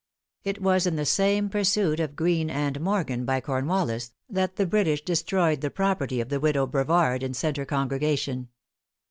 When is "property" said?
5.69-6.19